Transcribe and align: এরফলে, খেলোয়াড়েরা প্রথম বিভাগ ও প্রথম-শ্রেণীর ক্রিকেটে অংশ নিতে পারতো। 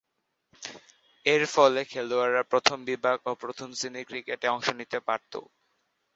এরফলে, 1.25 1.81
খেলোয়াড়েরা 1.91 2.43
প্রথম 2.51 2.77
বিভাগ 2.89 3.17
ও 3.25 3.41
প্রথম-শ্রেণীর 3.41 4.07
ক্রিকেটে 4.09 4.47
অংশ 4.47 4.67
নিতে 4.79 4.99
পারতো। 5.07 5.39